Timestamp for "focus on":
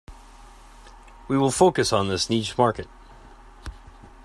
1.51-2.07